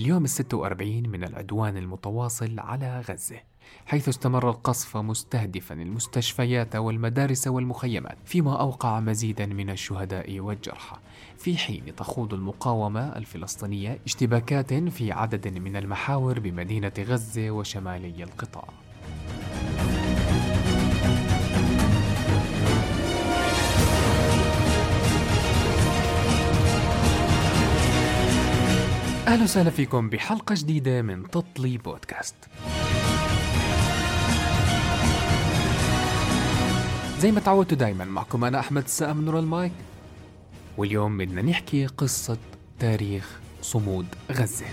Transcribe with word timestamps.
اليوم 0.00 0.24
الستة 0.24 0.56
وأربعين 0.56 1.08
من 1.08 1.24
العدوان 1.24 1.76
المتواصل 1.76 2.60
على 2.60 3.00
غزة 3.00 3.40
حيث 3.86 4.08
استمر 4.08 4.50
القصف 4.50 4.96
مستهدفا 4.96 5.74
المستشفيات 5.74 6.76
والمدارس 6.76 7.46
والمخيمات 7.46 8.18
فيما 8.24 8.60
أوقع 8.60 9.00
مزيدا 9.00 9.46
من 9.46 9.70
الشهداء 9.70 10.40
والجرحى. 10.40 10.96
في 11.38 11.56
حين 11.56 11.96
تخوض 11.96 12.34
المقاومة 12.34 13.16
الفلسطينية 13.16 13.98
اشتباكات 14.06 14.74
في 14.74 15.12
عدد 15.12 15.48
من 15.48 15.76
المحاور 15.76 16.40
بمدينة 16.40 16.92
غزة 16.98 17.50
وشمالي 17.50 18.24
القطاع. 18.24 18.68
أهلا 29.30 29.42
وسهلا 29.42 29.70
فيكم 29.70 30.10
بحلقة 30.10 30.54
جديدة 30.58 31.02
من 31.02 31.30
تطلي 31.30 31.78
بودكاست. 31.78 32.34
زي 37.18 37.32
ما 37.32 37.40
تعودتوا 37.40 37.78
دايما 37.78 38.04
معكم 38.04 38.44
أنا 38.44 38.60
أحمد 38.60 38.84
السقا 38.84 39.12
نور 39.12 39.38
المايك 39.38 39.72
واليوم 40.76 41.18
بدنا 41.18 41.42
نحكي 41.42 41.86
قصة 41.86 42.36
تاريخ 42.78 43.40
صمود 43.62 44.06
غزة. 44.32 44.66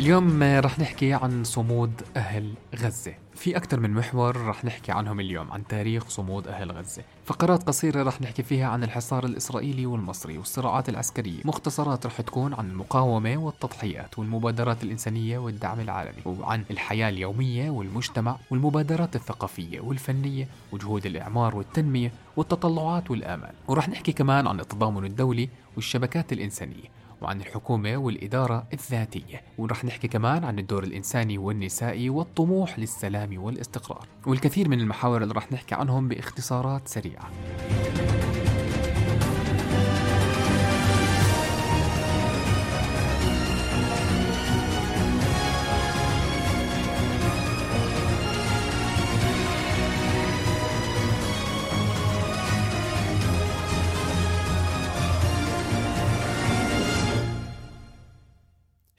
اليوم 0.00 0.42
رح 0.42 0.78
نحكي 0.78 1.12
عن 1.12 1.44
صمود 1.44 1.92
أهل 2.16 2.54
غزة. 2.76 3.14
في 3.34 3.56
أكثر 3.56 3.80
من 3.80 3.90
محور 3.90 4.46
رح 4.46 4.64
نحكي 4.64 4.92
عنهم 4.92 5.20
اليوم 5.20 5.52
عن 5.52 5.66
تاريخ 5.66 6.08
صمود 6.08 6.48
أهل 6.48 6.72
غزة. 6.72 7.02
فقرات 7.24 7.62
قصيرة 7.62 8.02
رح 8.02 8.20
نحكي 8.20 8.42
فيها 8.42 8.68
عن 8.68 8.84
الحصار 8.84 9.24
الإسرائيلي 9.24 9.86
والمصري 9.86 10.38
والصراعات 10.38 10.88
العسكرية. 10.88 11.40
مختصرات 11.44 12.06
رح 12.06 12.20
تكون 12.20 12.54
عن 12.54 12.70
المقاومة 12.70 13.36
والتضحيات 13.36 14.18
والمبادرات 14.18 14.82
الإنسانية 14.82 15.38
والدعم 15.38 15.80
العالمي 15.80 16.22
وعن 16.26 16.64
الحياة 16.70 17.08
اليومية 17.08 17.70
والمجتمع 17.70 18.36
والمبادرات 18.50 19.16
الثقافية 19.16 19.80
والفنية 19.80 20.48
وجهود 20.72 21.06
الإعمار 21.06 21.56
والتنمية 21.56 22.12
والتطلعات 22.36 23.10
والآمال. 23.10 23.52
ورح 23.68 23.88
نحكي 23.88 24.12
كمان 24.12 24.46
عن 24.46 24.60
التضامن 24.60 25.04
الدولي 25.04 25.48
والشبكات 25.76 26.32
الإنسانية. 26.32 26.99
وعن 27.22 27.40
الحكومة 27.40 27.96
والإدارة 27.96 28.66
الذاتية. 28.72 29.42
ورح 29.58 29.84
نحكي 29.84 30.08
كمان 30.08 30.44
عن 30.44 30.58
الدور 30.58 30.84
الإنساني 30.84 31.38
والنسائي 31.38 32.10
والطموح 32.10 32.78
للسلام 32.78 33.42
والاستقرار. 33.42 34.06
والكثير 34.26 34.68
من 34.68 34.80
المحاور 34.80 35.22
اللي 35.22 35.34
رح 35.34 35.52
نحكي 35.52 35.74
عنهم 35.74 36.08
باختصارات 36.08 36.88
سريعة. 36.88 37.30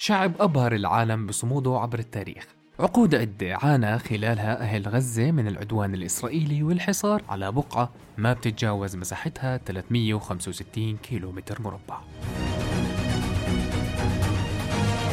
شعب 0.03 0.41
أبهر 0.41 0.75
العالم 0.75 1.27
بصموده 1.27 1.79
عبر 1.79 1.99
التاريخ. 1.99 2.47
عقود 2.79 3.15
عدة 3.15 3.55
عانى 3.55 3.99
خلالها 3.99 4.61
أهل 4.61 4.87
غزة 4.87 5.31
من 5.31 5.47
العدوان 5.47 5.93
الإسرائيلي 5.93 6.63
والحصار 6.63 7.23
على 7.29 7.51
بقعة 7.51 7.91
ما 8.17 8.33
بتتجاوز 8.33 8.95
مساحتها 8.95 9.57
365 9.57 10.97
كيلومتر 10.97 11.61
مربع. 11.61 11.99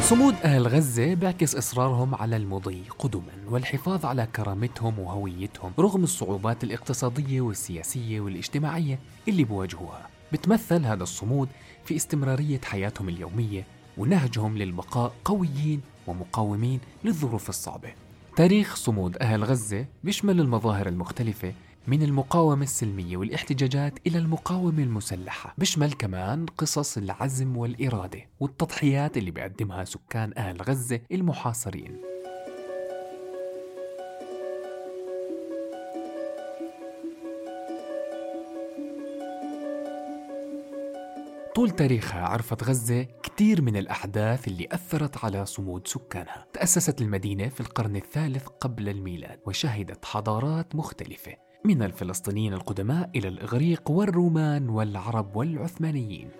صمود 0.00 0.34
أهل 0.44 0.68
غزة 0.68 1.14
بيعكس 1.14 1.56
إصرارهم 1.56 2.14
على 2.14 2.36
المضي 2.36 2.82
قدما 2.98 3.32
والحفاظ 3.48 4.04
على 4.04 4.26
كرامتهم 4.36 4.98
وهويتهم 4.98 5.72
رغم 5.78 6.02
الصعوبات 6.02 6.64
الاقتصادية 6.64 7.40
والسياسية 7.40 8.20
والاجتماعية 8.20 8.98
اللي 9.28 9.44
بواجهوها. 9.44 10.08
بتمثل 10.32 10.84
هذا 10.84 11.02
الصمود 11.02 11.48
في 11.84 11.96
استمرارية 11.96 12.60
حياتهم 12.64 13.08
اليومية 13.08 13.77
ونهجهم 13.98 14.58
للبقاء 14.58 15.12
قويين 15.24 15.80
ومقاومين 16.06 16.80
للظروف 17.04 17.48
الصعبة. 17.48 17.92
تاريخ 18.36 18.76
صمود 18.76 19.16
أهل 19.16 19.44
غزة 19.44 19.86
بيشمل 20.04 20.40
المظاهر 20.40 20.88
المختلفة 20.88 21.52
من 21.88 22.02
المقاومة 22.02 22.62
السلمية 22.62 23.16
والاحتجاجات 23.16 23.98
إلى 24.06 24.18
المقاومة 24.18 24.82
المسلحة. 24.82 25.54
بيشمل 25.58 25.92
كمان 25.92 26.46
قصص 26.46 26.96
العزم 26.96 27.56
والإرادة 27.56 28.20
والتضحيات 28.40 29.16
اللي 29.16 29.30
بيقدمها 29.30 29.84
سكان 29.84 30.32
أهل 30.36 30.62
غزة 30.62 31.00
المحاصرين. 31.12 31.96
طول 41.54 41.70
تاريخها 41.70 42.20
عرفت 42.20 42.64
غزة 42.64 43.06
كثير 43.22 43.62
من 43.62 43.76
الأحداث 43.76 44.48
اللي 44.48 44.68
أثرت 44.72 45.24
على 45.24 45.46
صمود 45.46 45.86
سكانها. 45.88 46.46
تأسست 46.52 47.00
المدينة 47.00 47.48
في 47.48 47.60
القرن 47.60 47.96
الثالث 47.96 48.46
قبل 48.46 48.88
الميلاد 48.88 49.40
وشهدت 49.46 50.04
حضارات 50.04 50.74
مختلفة 50.74 51.32
من 51.64 51.82
الفلسطينيين 51.82 52.54
القدماء 52.54 53.10
إلى 53.16 53.28
الإغريق 53.28 53.90
والرومان 53.90 54.68
والعرب 54.68 55.36
والعثمانيين. 55.36 56.30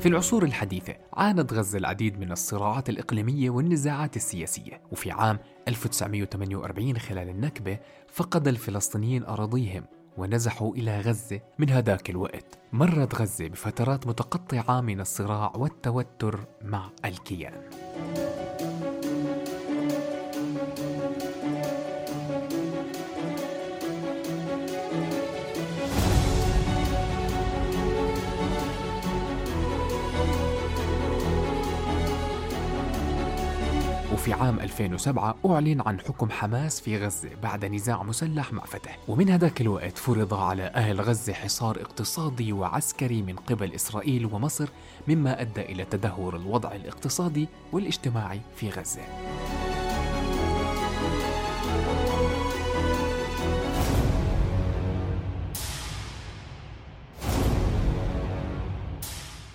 في 0.00 0.08
العصور 0.08 0.44
الحديثة 0.44 0.94
عانت 1.12 1.52
غزة 1.52 1.78
العديد 1.78 2.20
من 2.20 2.32
الصراعات 2.32 2.88
الإقليمية 2.88 3.50
والنزاعات 3.50 4.16
السياسية 4.16 4.80
وفي 4.92 5.10
عام 5.10 5.38
1948 5.68 6.98
خلال 6.98 7.28
النكبة 7.28 7.78
فقد 8.08 8.48
الفلسطينيين 8.48 9.24
أراضيهم 9.24 9.84
ونزحوا 10.16 10.74
إلى 10.74 11.00
غزة 11.00 11.40
من 11.58 11.70
هذاك 11.70 12.10
الوقت. 12.10 12.58
مرت 12.72 13.14
غزة 13.14 13.48
بفترات 13.48 14.06
متقطعة 14.06 14.80
من 14.80 15.00
الصراع 15.00 15.52
والتوتر 15.56 16.40
مع 16.64 16.90
الكيان. 17.04 17.62
وفي 34.20 34.32
عام 34.32 34.60
2007 34.60 35.36
أعلن 35.46 35.80
عن 35.86 36.00
حكم 36.00 36.30
حماس 36.30 36.80
في 36.80 36.98
غزة 36.98 37.30
بعد 37.42 37.64
نزاع 37.64 38.02
مسلح 38.02 38.52
مع 38.52 38.64
فتح. 38.64 38.98
ومن 39.08 39.30
هذاك 39.30 39.60
الوقت 39.60 39.98
فرض 39.98 40.34
على 40.34 40.62
أهل 40.62 41.00
غزة 41.00 41.32
حصار 41.32 41.80
اقتصادي 41.80 42.52
وعسكري 42.52 43.22
من 43.22 43.36
قبل 43.36 43.72
إسرائيل 43.72 44.26
ومصر 44.26 44.68
مما 45.08 45.40
أدى 45.40 45.60
إلى 45.60 45.84
تدهور 45.84 46.36
الوضع 46.36 46.72
الاقتصادي 46.72 47.48
والاجتماعي 47.72 48.40
في 48.56 48.70
غزة. 48.70 49.02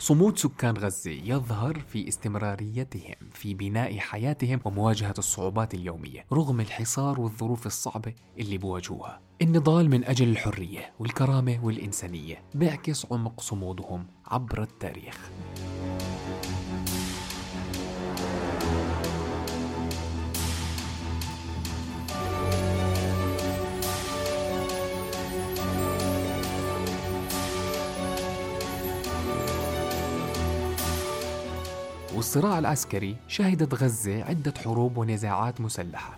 صمود 0.06 0.38
سكان 0.38 0.78
غزة 0.78 1.12
يظهر 1.12 1.80
في 1.80 2.08
استمراريتهم 2.08 3.16
في 3.34 3.54
بناء 3.54 3.98
حياتهم 3.98 4.60
ومواجهة 4.66 5.14
الصعوبات 5.18 5.74
اليومية 5.74 6.26
رغم 6.34 6.60
الحصار 6.60 7.20
والظروف 7.22 7.66
الصعبة 7.66 8.14
اللي 8.40 8.58
بواجهوها. 8.58 9.22
النضال 9.42 9.90
من 9.90 10.04
أجل 10.04 10.30
الحرية 10.30 10.94
والكرامة 11.00 11.60
والإنسانية 11.64 12.44
بيعكس 12.56 13.12
عمق 13.12 13.42
صمودهم 13.42 14.08
عبر 14.26 14.64
التاريخ. 14.64 15.30
والصراع 32.26 32.60
العسكري 32.60 33.16
شهدت 33.28 33.74
غزة 33.74 34.24
عدة 34.24 34.54
حروب 34.64 34.98
ونزاعات 34.98 35.62
مسلحة. 35.62 36.18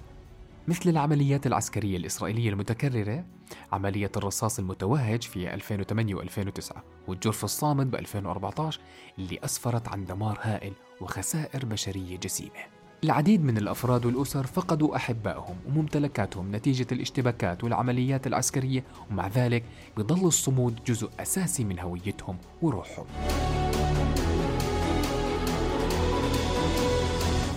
مثل 0.68 0.90
العمليات 0.90 1.48
العسكرية 1.48 1.98
الإسرائيلية 1.98 2.50
المتكررة 2.50 3.24
عملية 3.72 4.12
الرصاص 4.18 4.60
المتوهج 4.60 5.22
في 5.22 5.54
2008 5.54 6.16
و2009 6.16 6.76
والجرف 7.08 7.44
الصامد 7.44 7.92
ب 7.92 7.96
2014 7.96 8.80
اللي 9.20 9.40
أسفرت 9.44 9.88
عن 9.88 10.06
دمار 10.06 10.40
هائل 10.42 10.74
وخسائر 11.02 11.66
بشرية 11.66 12.18
جسيمة. 12.18 12.64
العديد 13.04 13.44
من 13.44 13.58
الأفراد 13.58 14.06
والأسر 14.06 14.46
فقدوا 14.46 14.96
أحبائهم 14.96 15.56
وممتلكاتهم 15.68 16.56
نتيجة 16.56 16.88
الاشتباكات 16.92 17.64
والعمليات 17.64 18.28
العسكرية 18.28 18.84
ومع 19.12 19.28
ذلك 19.28 19.64
بظل 19.98 20.28
الصمود 20.28 20.80
جزء 20.86 21.10
أساسي 21.20 21.64
من 21.64 21.80
هويتهم 21.80 22.38
وروحهم. 22.62 23.06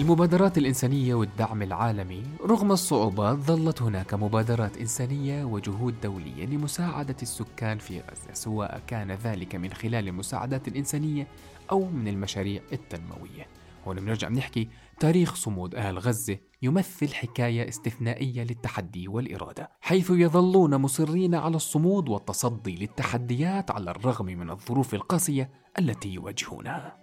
المبادرات 0.01 0.59
الإنسانية 0.59 1.15
والدعم 1.15 1.63
العالمي 1.63 2.23
رغم 2.47 2.73
الصعوبات 2.73 3.39
ظلت 3.39 3.83
هناك 3.83 4.15
مبادرات 4.15 4.77
إنسانية 4.77 5.45
وجهود 5.45 6.01
دولية 6.01 6.47
لمساعدة 6.47 7.17
السكان 7.23 7.79
في 7.79 8.01
غزة 8.01 8.35
سواء 8.35 8.83
كان 8.87 9.13
ذلك 9.13 9.55
من 9.55 9.73
خلال 9.73 10.09
المساعدات 10.09 10.69
الإنسانية 10.69 11.27
أو 11.71 11.91
من 11.91 12.09
المشاريع 12.09 12.63
التنموية. 12.73 13.47
هون 13.87 14.01
بنرجع 14.01 14.29
بنحكي 14.29 14.69
تاريخ 15.01 15.35
صمود 15.35 15.75
أهل 15.75 15.99
غزة 15.99 16.39
يمثل 16.63 17.15
حكاية 17.15 17.69
استثنائية 17.69 18.43
للتحدي 18.43 19.09
والإرادة 19.09 19.71
حيث 19.81 20.11
يظلون 20.11 20.77
مصرين 20.77 21.35
على 21.35 21.57
الصمود 21.57 22.09
والتصدي 22.09 22.77
للتحديات 22.77 23.71
على 23.71 23.91
الرغم 23.91 24.27
من 24.27 24.51
الظروف 24.51 24.95
القاسية 24.95 25.51
التي 25.79 26.09
يواجهونها. 26.09 26.97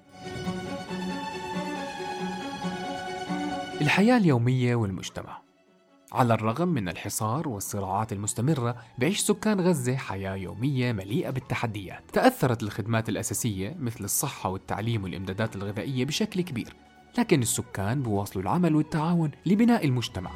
الحياة 3.82 4.18
اليومية 4.18 4.76
والمجتمع. 4.76 5.42
على 6.12 6.34
الرغم 6.34 6.68
من 6.68 6.90
الحصار 6.90 7.48
والصراعات 7.48 8.14
المستمرة 8.14 8.76
بيعيش 8.98 9.20
سكان 9.20 9.62
غزة 9.62 9.96
حياة 9.96 10.36
يومية 10.36 10.92
مليئة 10.92 11.30
بالتحديات. 11.30 12.04
تأثرت 12.14 12.64
الخدمات 12.64 13.10
الأساسية 13.10 13.76
مثل 13.80 14.04
الصحة 14.04 14.50
والتعليم 14.50 15.04
والإمدادات 15.04 15.56
الغذائية 15.56 16.06
بشكل 16.06 16.42
كبير. 16.42 16.76
لكن 17.18 17.42
السكان 17.42 18.04
بواصلوا 18.04 18.44
العمل 18.44 18.76
والتعاون 18.76 19.32
لبناء 19.46 19.86
المجتمع. 19.86 20.32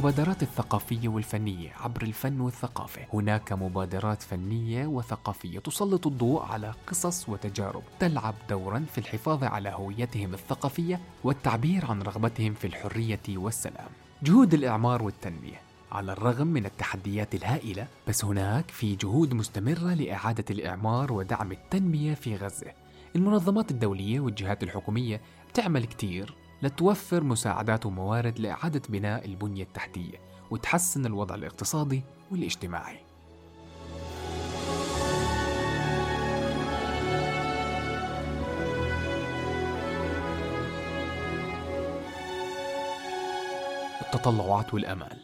المبادرات 0.00 0.42
الثقافية 0.42 1.08
والفنية 1.08 1.72
عبر 1.80 2.02
الفن 2.02 2.40
والثقافة. 2.40 3.06
هناك 3.12 3.52
مبادرات 3.52 4.22
فنية 4.22 4.86
وثقافية 4.86 5.58
تسلط 5.58 6.06
الضوء 6.06 6.42
على 6.42 6.74
قصص 6.86 7.28
وتجارب 7.28 7.82
تلعب 7.98 8.34
دورا 8.48 8.84
في 8.92 8.98
الحفاظ 8.98 9.44
على 9.44 9.68
هويتهم 9.68 10.34
الثقافية 10.34 11.00
والتعبير 11.24 11.86
عن 11.86 12.02
رغبتهم 12.02 12.54
في 12.54 12.66
الحرية 12.66 13.20
والسلام. 13.28 13.88
جهود 14.22 14.54
الإعمار 14.54 15.02
والتنمية 15.02 15.60
على 15.92 16.12
الرغم 16.12 16.46
من 16.46 16.66
التحديات 16.66 17.34
الهائلة 17.34 17.86
بس 18.08 18.24
هناك 18.24 18.70
في 18.70 18.96
جهود 18.96 19.34
مستمرة 19.34 19.94
لإعادة 19.94 20.44
الإعمار 20.50 21.12
ودعم 21.12 21.52
التنمية 21.52 22.14
في 22.14 22.36
غزة. 22.36 22.72
المنظمات 23.16 23.70
الدولية 23.70 24.20
والجهات 24.20 24.62
الحكومية 24.62 25.20
بتعمل 25.50 25.84
كتير 25.84 26.34
لتوفر 26.62 27.24
مساعدات 27.24 27.86
وموارد 27.86 28.38
لإعادة 28.38 28.82
بناء 28.88 29.24
البنية 29.24 29.62
التحتية 29.62 30.18
وتحسن 30.50 31.06
الوضع 31.06 31.34
الاقتصادي 31.34 32.02
والاجتماعي. 32.30 32.98
التطلعات 44.02 44.74
والأمال. 44.74 45.20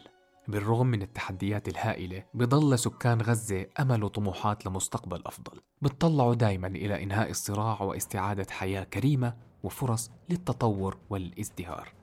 بالرغم 0.47 0.87
من 0.87 1.01
التحديات 1.01 1.67
الهائلة 1.67 2.23
بضل 2.33 2.79
سكان 2.79 3.21
غزة 3.21 3.65
أمل 3.79 4.03
وطموحات 4.03 4.65
لمستقبل 4.65 5.21
أفضل. 5.25 5.61
بتطلعوا 5.81 6.35
دايما 6.35 6.67
إلى 6.67 7.03
إنهاء 7.03 7.29
الصراع 7.29 7.81
واستعادة 7.81 8.45
حياة 8.51 8.83
كريمة 8.83 9.46
وفرص 9.63 10.11
للتطور 10.29 10.97
والازدهار. 11.09 11.93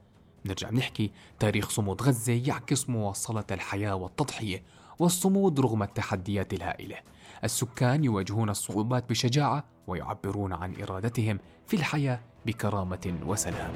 نرجع 0.46 0.70
نحكي 0.70 1.10
تاريخ 1.38 1.70
صمود 1.70 2.02
غزة 2.02 2.32
يعكس 2.46 2.88
مواصلة 2.88 3.44
الحياة 3.50 3.94
والتضحية 3.94 4.62
والصمود 4.98 5.60
رغم 5.60 5.82
التحديات 5.82 6.52
الهائلة. 6.52 6.96
السكان 7.44 8.04
يواجهون 8.04 8.50
الصعوبات 8.50 9.10
بشجاعة 9.10 9.64
ويعبرون 9.86 10.52
عن 10.52 10.82
إرادتهم 10.82 11.38
في 11.66 11.76
الحياة 11.76 12.20
بكرامة 12.46 13.18
وسلام. 13.26 13.72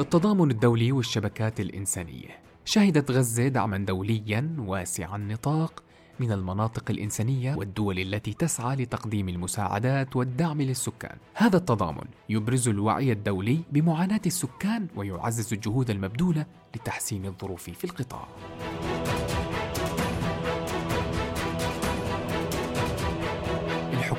التضامن 0.00 0.50
الدولي 0.50 0.92
والشبكات 0.92 1.60
الإنسانية 1.60 2.28
شهدت 2.64 3.10
غزة 3.10 3.48
دعما 3.48 3.78
دوليا 3.78 4.56
واسع 4.58 5.16
النطاق 5.16 5.82
من 6.20 6.32
المناطق 6.32 6.90
الإنسانية 6.90 7.54
والدول 7.54 7.98
التي 7.98 8.32
تسعى 8.32 8.76
لتقديم 8.76 9.28
المساعدات 9.28 10.16
والدعم 10.16 10.62
للسكان. 10.62 11.16
هذا 11.34 11.56
التضامن 11.56 12.04
يبرز 12.28 12.68
الوعي 12.68 13.12
الدولي 13.12 13.60
بمعاناة 13.72 14.20
السكان 14.26 14.86
ويعزز 14.96 15.52
الجهود 15.52 15.90
المبذولة 15.90 16.46
لتحسين 16.76 17.26
الظروف 17.26 17.70
في 17.70 17.84
القطاع. 17.84 18.28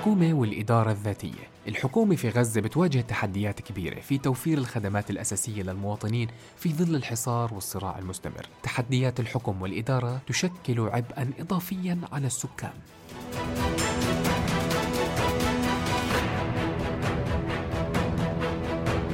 الحكومة 0.02 0.34
والإدارة 0.34 0.92
الذاتية. 0.92 1.48
الحكومة 1.68 2.16
في 2.16 2.30
غزة 2.30 2.62
بتواجه 2.62 3.02
تحديات 3.02 3.62
كبيرة 3.62 4.00
في 4.00 4.18
توفير 4.18 4.58
الخدمات 4.58 5.10
الأساسية 5.10 5.64
للمواطنين 5.64 6.28
في 6.58 6.74
ظل 6.74 6.96
الحصار 6.96 7.54
والصراع 7.54 8.00
المستمر. 8.00 8.48
تحديات 8.64 9.20
الحكم 9.20 9.62
والإدارة 9.62 10.22
تشكل 10.28 10.80
عبئا 10.80 11.32
إضافيا 11.40 12.00
على 12.12 12.28
السكان. 12.28 12.72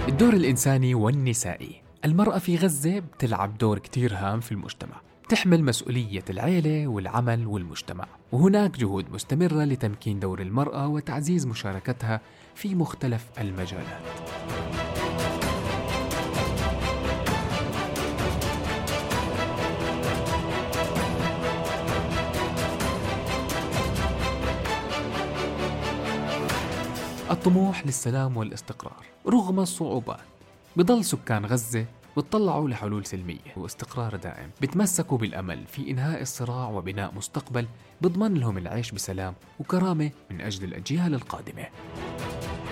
الدور 0.07 0.33
الإنساني 0.33 0.95
والنسائي. 0.95 1.81
المرأة 2.05 2.37
في 2.37 2.55
غزة 2.55 2.99
بتلعب 2.99 3.57
دور 3.57 3.79
كتير 3.79 4.13
هام 4.13 4.39
في 4.39 4.51
المجتمع. 4.51 5.06
تحمل 5.29 5.63
مسؤولية 5.63 6.23
العيلة 6.29 6.87
والعمل 6.87 7.47
والمجتمع. 7.47 8.07
وهناك 8.31 8.77
جهود 8.77 9.11
مستمرة 9.11 9.63
لتمكين 9.63 10.19
دور 10.19 10.41
المرأة 10.41 10.87
وتعزيز 10.87 11.47
مشاركتها 11.47 12.21
في 12.55 12.75
مختلف 12.75 13.25
المجالات. 13.39 14.01
الطموح 27.31 27.85
للسلام 27.85 28.37
والاستقرار. 28.37 29.05
رغم 29.27 29.59
الصعوبات 29.59 30.19
بضل 30.75 31.05
سكان 31.05 31.45
غزة 31.45 31.85
بتطلعوا 32.17 32.69
لحلول 32.69 33.05
سلمية 33.05 33.53
واستقرار 33.57 34.15
دائم 34.15 34.49
بتمسكوا 34.61 35.17
بالأمل 35.17 35.67
في 35.67 35.91
إنهاء 35.91 36.21
الصراع 36.21 36.69
وبناء 36.69 37.13
مستقبل 37.15 37.67
بضمن 38.01 38.33
لهم 38.33 38.57
العيش 38.57 38.91
بسلام 38.91 39.33
وكرامة 39.59 40.11
من 40.31 40.41
أجل 40.41 40.63
الأجيال 40.63 41.13
القادمة 41.13 41.67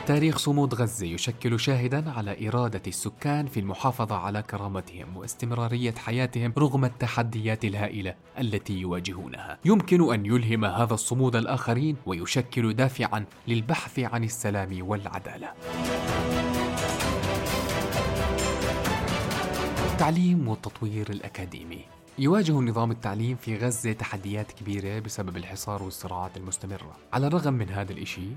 تاريخ 0.05 0.37
صمود 0.37 0.73
غزة 0.73 1.05
يشكل 1.05 1.59
شاهدا 1.59 2.11
على 2.11 2.47
إرادة 2.47 2.81
السكان 2.87 3.45
في 3.45 3.59
المحافظة 3.59 4.15
على 4.15 4.41
كرامتهم 4.41 5.17
واستمرارية 5.17 5.91
حياتهم 5.91 6.53
رغم 6.57 6.85
التحديات 6.85 7.65
الهائلة 7.65 8.15
التي 8.39 8.73
يواجهونها. 8.73 9.59
يمكن 9.65 10.13
أن 10.13 10.25
يلهم 10.25 10.65
هذا 10.65 10.93
الصمود 10.93 11.35
الآخرين 11.35 11.97
ويشكل 12.05 12.73
دافعا 12.73 13.25
للبحث 13.47 13.99
عن 13.99 14.23
السلام 14.23 14.77
والعدالة. 14.81 15.47
التعليم 19.95 20.47
والتطوير 20.47 21.09
الأكاديمي. 21.09 21.85
يواجه 22.19 22.51
نظام 22.51 22.91
التعليم 22.91 23.35
في 23.35 23.57
غزة 23.57 23.91
تحديات 23.93 24.51
كبيرة 24.51 24.99
بسبب 24.99 25.37
الحصار 25.37 25.83
والصراعات 25.83 26.37
المستمرة. 26.37 26.97
على 27.13 27.27
الرغم 27.27 27.53
من 27.53 27.69
هذا 27.69 27.91
الإشي 27.91 28.27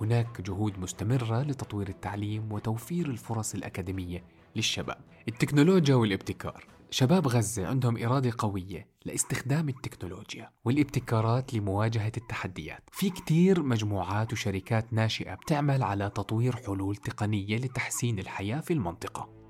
هناك 0.00 0.40
جهود 0.40 0.78
مستمرة 0.78 1.42
لتطوير 1.42 1.88
التعليم 1.88 2.52
وتوفير 2.52 3.06
الفرص 3.06 3.54
الأكاديمية 3.54 4.24
للشباب. 4.56 4.98
التكنولوجيا 5.28 5.94
والابتكار. 5.94 6.64
شباب 6.90 7.28
غزة 7.28 7.66
عندهم 7.66 8.04
إرادة 8.04 8.32
قوية 8.38 8.86
لاستخدام 9.04 9.68
التكنولوجيا 9.68 10.50
والابتكارات 10.64 11.54
لمواجهة 11.54 12.12
التحديات. 12.16 12.82
في 12.92 13.10
كتير 13.10 13.62
مجموعات 13.62 14.32
وشركات 14.32 14.92
ناشئة 14.92 15.34
بتعمل 15.34 15.82
على 15.82 16.10
تطوير 16.10 16.56
حلول 16.56 16.96
تقنية 16.96 17.56
لتحسين 17.56 18.18
الحياة 18.18 18.60
في 18.60 18.72
المنطقة. 18.72 19.45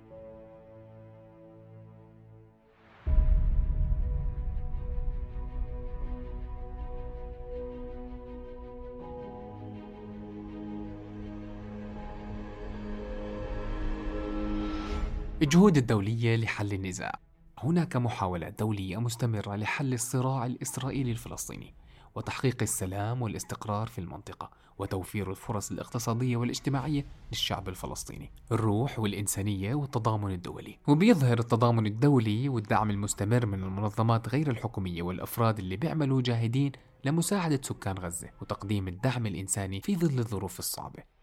الجهود 15.43 15.77
الدولية 15.77 16.37
لحل 16.37 16.73
النزاع. 16.73 17.19
هناك 17.59 17.97
محاولات 17.97 18.59
دولية 18.59 18.97
مستمرة 18.97 19.57
لحل 19.57 19.95
الصراع 19.95 20.47
الإسرائيلي 20.47 21.11
الفلسطيني 21.11 21.75
وتحقيق 22.15 22.63
السلام 22.63 23.23
والاستقرار 23.23 23.87
في 23.87 24.01
المنطقة 24.01 24.51
وتوفير 24.79 25.31
الفرص 25.31 25.71
الاقتصادية 25.71 26.37
والاجتماعية 26.37 27.07
للشعب 27.31 27.69
الفلسطيني. 27.69 28.31
الروح 28.53 28.99
والإنسانية 28.99 29.75
والتضامن 29.75 30.33
الدولي. 30.33 30.79
وبيظهر 30.89 31.39
التضامن 31.39 31.87
الدولي 31.87 32.49
والدعم 32.49 32.91
المستمر 32.91 33.47
من 33.47 33.63
المنظمات 33.63 34.29
غير 34.29 34.51
الحكومية 34.51 35.03
والأفراد 35.03 35.59
اللي 35.59 35.77
بيعملوا 35.77 36.23
جاهدين 36.23 36.73
لمساعدة 37.05 37.61
سكان 37.63 37.99
غزة 37.99 38.29
وتقديم 38.41 38.89
الدعم 38.89 39.27
الإنساني 39.27 39.81
في 39.81 39.97
ظل 39.97 40.19
الظروف 40.19 40.59
الصعبة. 40.59 41.16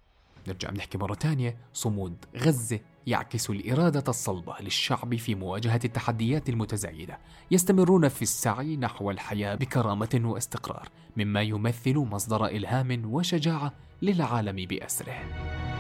نرجع 0.47 0.71
نحكي 0.71 0.97
مرة 0.97 1.13
تانية. 1.13 1.57
صمود 1.73 2.25
غزة 2.37 2.79
يعكس 3.07 3.49
الإرادة 3.49 4.03
الصلبة 4.07 4.55
للشعب 4.61 5.15
في 5.15 5.35
مواجهة 5.35 5.79
التحديات 5.85 6.49
المتزايدة. 6.49 7.19
يستمرون 7.51 8.07
في 8.07 8.21
السعي 8.21 8.77
نحو 8.77 9.11
الحياة 9.11 9.55
بكرامة 9.55 10.21
واستقرار 10.23 10.89
مما 11.17 11.41
يمثل 11.41 11.97
مصدر 11.97 12.45
إلهام 12.45 13.13
وشجاعة 13.13 13.73
للعالم 14.01 14.65
بأسره. 14.65 15.72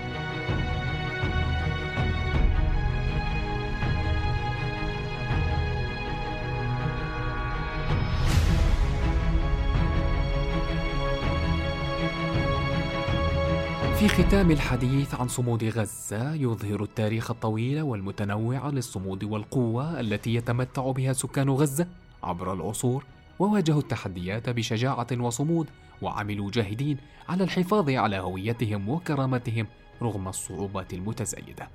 في 14.03 14.09
ختام 14.09 14.51
الحديث 14.51 15.15
عن 15.15 15.27
صمود 15.27 15.63
غزة 15.63 16.33
يظهر 16.33 16.83
التاريخ 16.83 17.31
الطويل 17.31 17.81
والمتنوع 17.81 18.69
للصمود 18.69 19.23
والقوة 19.23 19.99
التي 19.99 20.35
يتمتع 20.35 20.91
بها 20.91 21.13
سكان 21.13 21.49
غزة 21.49 21.87
عبر 22.23 22.53
العصور 22.53 23.05
وواجهوا 23.39 23.79
التحديات 23.79 24.49
بشجاعة 24.49 25.07
وصمود 25.19 25.67
وعملوا 26.01 26.51
جاهدين 26.51 26.97
على 27.29 27.43
الحفاظ 27.43 27.89
على 27.89 28.17
هويتهم 28.17 28.89
وكرامتهم 28.89 29.67
رغم 30.01 30.27
الصعوبات 30.27 30.93
المتزايدة. 30.93 31.67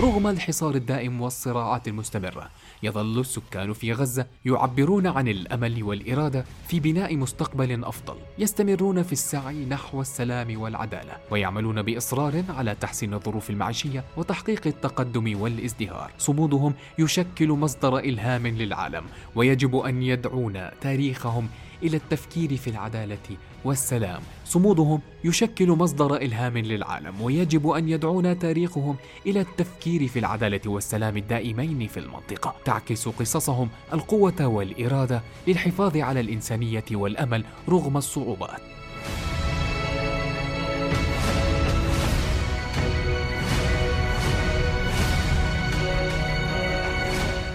رغم 0.00 0.26
الحصار 0.26 0.74
الدائم 0.74 1.20
والصراعات 1.20 1.88
المستمرة 1.88 2.50
يظل 2.82 3.20
السكان 3.20 3.72
في 3.72 3.92
غزة 3.92 4.26
يعبرون 4.44 5.06
عن 5.06 5.28
الأمل 5.28 5.82
والإرادة 5.82 6.44
في 6.68 6.80
بناء 6.80 7.16
مستقبل 7.16 7.84
أفضل 7.84 8.16
يستمرون 8.38 9.02
في 9.02 9.12
السعي 9.12 9.64
نحو 9.64 10.00
السلام 10.00 10.60
والعدالة 10.60 11.16
ويعملون 11.30 11.82
بإصرار 11.82 12.44
على 12.48 12.74
تحسين 12.74 13.14
الظروف 13.14 13.50
المعيشية 13.50 14.04
وتحقيق 14.16 14.66
التقدم 14.66 15.40
والازدهار. 15.40 16.10
صمودهم 16.18 16.74
يشكل 16.98 17.48
مصدر 17.48 17.98
إلهام 17.98 18.46
للعالم 18.46 19.04
ويجب 19.34 19.76
أن 19.76 20.02
يدعون 20.02 20.70
تاريخهم 20.80 21.48
إلى 21.82 21.96
التفكير 21.96 22.56
في 22.56 22.70
العدالة 22.70 23.36
والسلام. 23.64 24.22
صمودهم 24.44 25.00
يشكل 25.24 25.68
مصدر 25.70 26.16
إلهام 26.16 26.58
للعالم 26.58 27.20
ويجب 27.20 27.68
أن 27.68 27.88
يدعونا 27.88 28.34
تاريخهم 28.34 28.96
إلى 29.26 29.40
التفكير 29.40 30.08
في 30.08 30.18
العدالة 30.18 30.60
والسلام 30.66 31.16
الدائمين 31.16 31.86
في 31.86 32.00
المنطقة. 32.00 32.54
تعكس 32.64 33.08
قصصهم 33.08 33.68
القوة 33.92 34.46
والإرادة 34.46 35.22
للحفاظ 35.46 35.96
على 35.96 36.20
الإنسانية 36.20 36.84
والأمل 36.92 37.44
رغم 37.68 37.96
الصعوبات. 37.96 38.77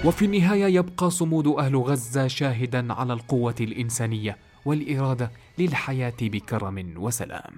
وفي 0.05 0.25
النهاية 0.25 0.65
يبقى 0.65 1.09
صمود 1.11 1.47
أهل 1.47 1.75
غزة 1.75 2.27
شاهدا 2.27 2.93
على 2.93 3.13
القوة 3.13 3.55
الإنسانية 3.61 4.37
والإرادة 4.65 5.31
للحياة 5.57 6.13
بكرم 6.21 6.93
وسلام. 6.97 7.53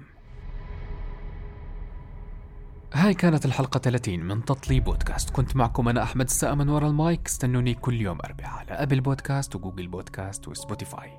هاي 2.93 3.13
كانت 3.13 3.45
الحلقة 3.45 3.77
30 3.77 4.19
من 4.19 4.45
تطلي 4.45 4.79
بودكاست 4.79 5.29
كنت 5.29 5.55
معكم 5.55 5.89
أنا 5.89 6.03
أحمد 6.03 6.25
السقا 6.25 6.53
من 6.55 6.69
وراء 6.69 6.89
المايك 6.89 7.27
استنوني 7.27 7.73
كل 7.73 8.01
يوم 8.01 8.17
أربعاء 8.25 8.59
على 8.59 8.71
Apple 8.71 9.01
Podcast 9.01 9.55
و 9.55 9.60
Google 9.60 9.87
Podcast 9.87 10.47
و 10.47 10.55
Spotify 10.55 11.09